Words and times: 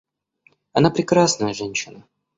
Она 0.73 0.89
прекрасная 0.89 1.53
женщина. 1.53 2.03